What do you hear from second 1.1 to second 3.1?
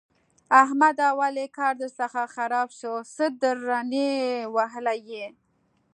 ولې کار درڅخه خراب شو؛